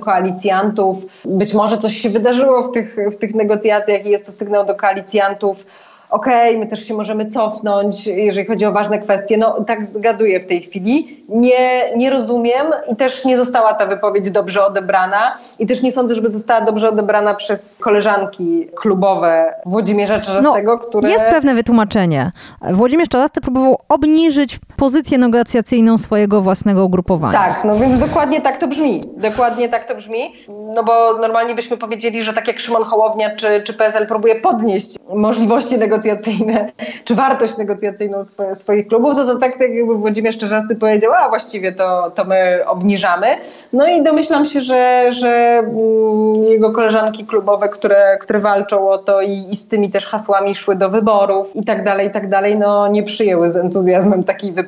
[0.47, 4.67] koalicjantów, być może coś się wydarzyło w tych, w tych negocjacjach i jest to sygnał
[4.67, 5.67] do koalicjantów,
[6.11, 9.37] okej, okay, my też się możemy cofnąć, jeżeli chodzi o ważne kwestie.
[9.37, 11.25] No tak zgaduję w tej chwili.
[11.29, 16.15] Nie, nie rozumiem i też nie została ta wypowiedź dobrze odebrana i też nie sądzę,
[16.15, 21.11] żeby została dobrze odebrana przez koleżanki klubowe Włodzimierza Czarzastego, no, które...
[21.11, 22.31] Jest pewne wytłumaczenie.
[22.71, 27.39] Włodzimierz Czarzasty próbował obniżyć pozycję negocjacyjną swojego własnego ugrupowania.
[27.39, 29.01] Tak, no więc dokładnie tak to brzmi.
[29.17, 30.33] Dokładnie tak to brzmi,
[30.75, 34.97] no bo normalnie byśmy powiedzieli, że tak jak Szymon Hołownia czy, czy PSL próbuje podnieść
[35.15, 36.73] możliwości negocjacyjne
[37.05, 41.29] czy wartość negocjacyjną swoje, swoich klubów, to, to tak, tak jakby Włodzimierz Czarzasty powiedział, a
[41.29, 43.27] właściwie to, to my obniżamy.
[43.73, 49.23] No i domyślam się, że, że mm, jego koleżanki klubowe, które, które walczą o to
[49.23, 52.59] i, i z tymi też hasłami szły do wyborów i tak dalej, i tak dalej,
[52.59, 54.66] no nie przyjęły z entuzjazmem takiej wypowiedzi.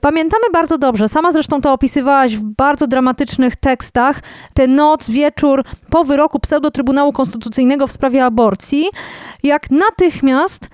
[0.00, 4.20] Pamiętamy bardzo dobrze, sama zresztą to opisywałaś w bardzo dramatycznych tekstach,
[4.54, 8.86] tę noc, wieczór po wyroku Pseudo-Trybunału Konstytucyjnego w sprawie aborcji,
[9.42, 10.68] jak natychmiast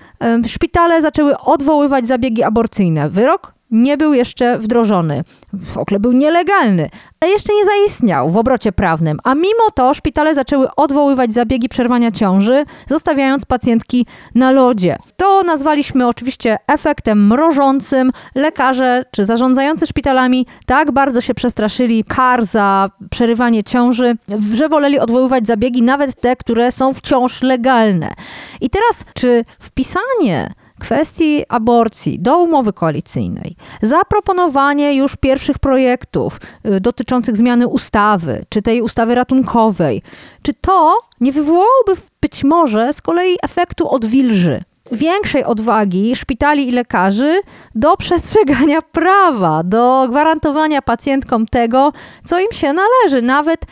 [0.47, 3.09] szpitale zaczęły odwoływać zabiegi aborcyjne.
[3.09, 5.23] Wyrok nie był jeszcze wdrożony.
[5.53, 9.19] W ogóle był nielegalny, ale jeszcze nie zaistniał w obrocie prawnym.
[9.23, 14.05] A mimo to szpitale zaczęły odwoływać zabiegi przerwania ciąży, zostawiając pacjentki
[14.35, 14.97] na lodzie.
[15.17, 18.11] To nazwaliśmy oczywiście efektem mrożącym.
[18.35, 24.15] Lekarze czy zarządzający szpitalami tak bardzo się przestraszyli kar za przerywanie ciąży,
[24.53, 28.13] że woleli odwoływać zabiegi, nawet te, które są wciąż legalne.
[28.61, 37.35] I teraz, czy wpisanie kwestii aborcji do umowy koalicyjnej, zaproponowanie już pierwszych projektów y, dotyczących
[37.35, 40.01] zmiany ustawy, czy tej ustawy ratunkowej,
[40.41, 44.61] czy to nie wywołałoby być może z kolei efektu odwilży?
[44.91, 47.41] Większej odwagi szpitali i lekarzy
[47.75, 51.91] do przestrzegania prawa, do gwarantowania pacjentkom tego,
[52.25, 53.65] co im się należy, nawet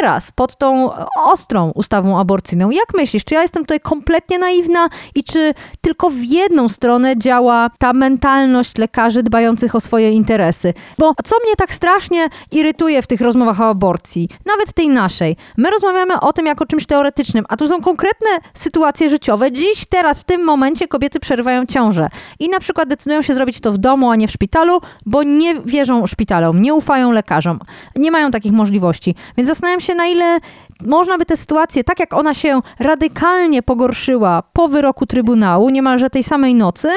[0.00, 0.90] teraz, pod tą
[1.24, 2.70] ostrą ustawą aborcyjną.
[2.70, 7.70] Jak myślisz, czy ja jestem tutaj kompletnie naiwna i czy tylko w jedną stronę działa
[7.78, 10.74] ta mentalność lekarzy dbających o swoje interesy?
[10.98, 15.70] Bo co mnie tak strasznie irytuje w tych rozmowach o aborcji, nawet tej naszej, my
[15.70, 19.52] rozmawiamy o tym jako czymś teoretycznym, a tu są konkretne sytuacje życiowe.
[19.52, 23.72] Dziś, teraz, w tym momencie kobiety przerywają ciążę i na przykład decydują się zrobić to
[23.72, 27.60] w domu, a nie w szpitalu, bo nie wierzą szpitalom, nie ufają lekarzom,
[27.96, 29.14] nie mają takich możliwości.
[29.36, 30.38] Więc zastanawiam się, na ile
[30.86, 36.22] można by tę sytuację, tak jak ona się radykalnie pogorszyła po wyroku Trybunału, niemalże tej
[36.22, 36.88] samej nocy,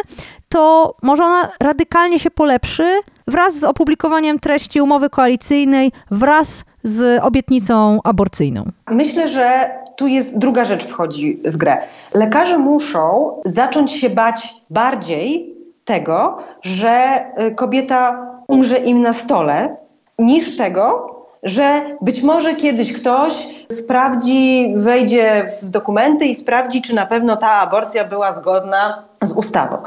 [0.49, 7.99] to może ona radykalnie się polepszy wraz z opublikowaniem treści umowy koalicyjnej, wraz z obietnicą
[8.03, 8.71] aborcyjną.
[8.91, 11.77] Myślę, że tu jest druga rzecz wchodzi w grę.
[12.13, 19.75] Lekarze muszą zacząć się bać bardziej tego, że y, kobieta umrze im na stole,
[20.19, 27.06] niż tego, że być może kiedyś ktoś sprawdzi, wejdzie w dokumenty i sprawdzi, czy na
[27.06, 29.78] pewno ta aborcja była zgodna z ustawą.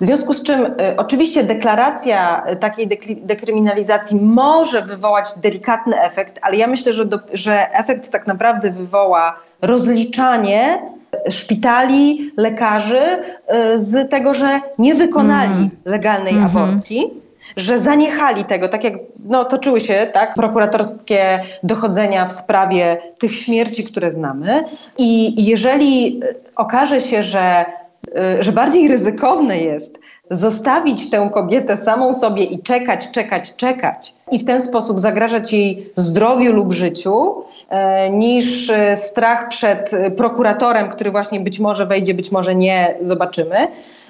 [0.00, 6.66] W związku z czym y, oczywiście deklaracja takiej dekryminalizacji może wywołać delikatny efekt, ale ja
[6.66, 10.82] myślę, że, do, że efekt tak naprawdę wywoła rozliczanie
[11.30, 15.70] szpitali, lekarzy y, z tego, że nie wykonali mm.
[15.84, 16.56] legalnej mm -hmm.
[16.56, 17.21] aborcji
[17.56, 23.84] że zaniechali tego, tak jak no, toczyły się tak, prokuratorskie dochodzenia w sprawie tych śmierci,
[23.84, 24.64] które znamy.
[24.98, 26.20] I jeżeli
[26.56, 27.64] okaże się, że
[28.08, 34.38] y, że bardziej ryzykowne jest zostawić tę kobietę samą sobie i czekać, czekać, czekać i
[34.38, 41.10] w ten sposób zagrażać jej zdrowiu lub życiu, e, niż e, strach przed prokuratorem, który
[41.10, 43.56] właśnie być może wejdzie, być może nie, zobaczymy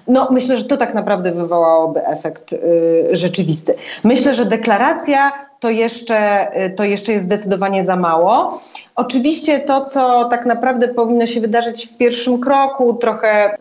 [0.08, 3.74] no, myślę, że to tak naprawdę wywołałoby efekt y, rzeczywisty.
[4.04, 8.58] Myślę, że deklaracja to jeszcze, y, to jeszcze jest zdecydowanie za mało.
[8.96, 13.56] Oczywiście to, co tak naprawdę powinno się wydarzyć w pierwszym kroku, trochę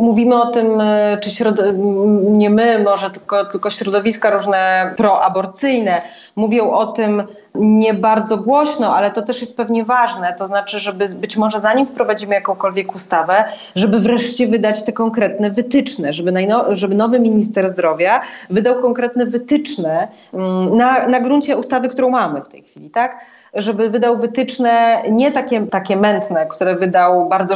[0.00, 1.44] mówimy o tym, y, czy
[2.22, 6.02] nie my, może tylko, tylko środowiska różne proaborcyjne
[6.38, 7.22] mówią o tym
[7.54, 10.34] nie bardzo głośno, ale to też jest pewnie ważne.
[10.38, 13.44] To znaczy, żeby być może zanim wprowadzimy jakąkolwiek ustawę,
[13.76, 16.74] żeby wreszcie wydać te konkretne wytyczne, żeby, najno...
[16.74, 18.20] żeby nowy minister zdrowia
[18.50, 23.24] wydał konkretne wytyczne mm, na, na gruncie ustawy, którą mamy w tej chwili, tak?
[23.54, 27.54] żeby wydał wytyczne nie takie, takie mętne, które wydał bardzo,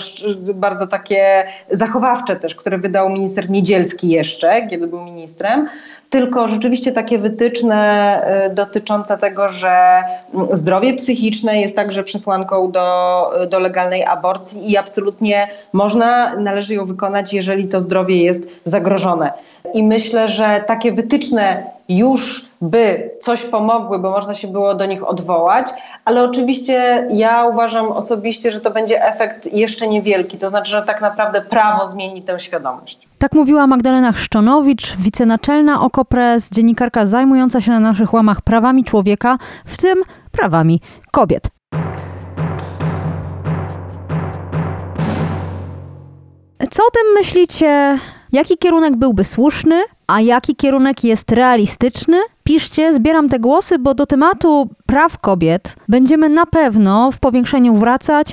[0.54, 5.68] bardzo takie zachowawcze też, które wydał minister Niedzielski jeszcze, kiedy był ministrem,
[6.12, 10.02] tylko rzeczywiście takie wytyczne y, dotyczące tego, że
[10.34, 16.84] mm, zdrowie psychiczne jest także przesłanką do, do legalnej aborcji i absolutnie można, należy ją
[16.84, 19.32] wykonać, jeżeli to zdrowie jest zagrożone.
[19.74, 25.08] I myślę, że takie wytyczne już by coś pomogły, bo można się było do nich
[25.08, 25.66] odwołać,
[26.04, 31.00] ale oczywiście ja uważam osobiście, że to będzie efekt jeszcze niewielki, to znaczy, że tak
[31.00, 33.08] naprawdę prawo zmieni tę świadomość.
[33.18, 39.76] Tak mówiła Magdalena Chrzczonowicz, wicenaczelna Okopres, dziennikarka zajmująca się na naszych łamach prawami człowieka, w
[39.76, 39.98] tym
[40.32, 41.48] prawami kobiet.
[46.70, 47.98] Co o tym myślicie?
[48.32, 52.16] Jaki kierunek byłby słuszny, a jaki kierunek jest realistyczny?
[52.44, 58.28] Piszcie, zbieram te głosy, bo do tematu praw kobiet będziemy na pewno w powiększeniu wracać,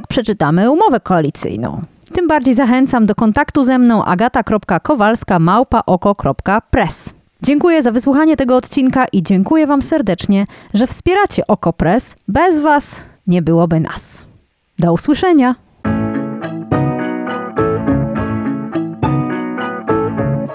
[0.00, 1.82] jak przeczytamy umowę koalicyjną.
[2.12, 5.38] Tym bardziej zachęcam do kontaktu ze mną agata.kowalska.
[7.42, 12.14] Dziękuję za wysłuchanie tego odcinka i dziękuję Wam serdecznie, że wspieracie OkoPress.
[12.28, 14.24] Bez Was nie byłoby nas.
[14.78, 15.71] Do usłyszenia!